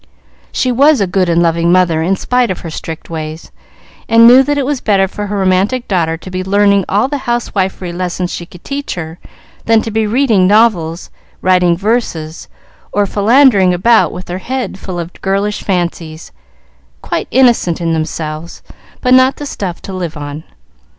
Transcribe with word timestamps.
She 0.51 0.71
was 0.71 0.99
a 0.99 1.05
good 1.05 1.29
and 1.29 1.43
loving 1.43 1.71
mother 1.71 2.01
in 2.01 2.15
spite 2.15 2.49
of 2.49 2.61
her 2.61 2.71
strict 2.71 3.11
ways, 3.11 3.51
and 4.09 4.25
knew 4.25 4.41
that 4.41 4.57
it 4.57 4.65
was 4.65 4.81
better 4.81 5.07
for 5.07 5.27
her 5.27 5.37
romantic 5.37 5.87
daughter 5.87 6.17
to 6.17 6.31
be 6.31 6.43
learning 6.43 6.85
all 6.89 7.07
the 7.07 7.19
housewifery 7.29 7.93
lessons 7.93 8.31
she 8.31 8.47
could 8.47 8.63
teach 8.63 8.95
her, 8.95 9.19
than 9.65 9.83
to 9.83 9.91
be 9.91 10.07
reading 10.07 10.47
novels, 10.47 11.11
writing 11.43 11.77
verses, 11.77 12.47
or 12.91 13.05
philandering 13.05 13.75
about 13.75 14.11
with 14.11 14.27
her 14.27 14.39
head 14.39 14.79
full 14.79 14.97
of 14.99 15.13
girlish 15.21 15.61
fancies, 15.61 16.31
quite 17.03 17.27
innocent 17.29 17.79
in 17.79 17.93
themselves, 17.93 18.63
but 19.01 19.13
not 19.13 19.35
the 19.35 19.45
stuff 19.45 19.83
to 19.83 19.93
live 19.93 20.17
on. 20.17 20.43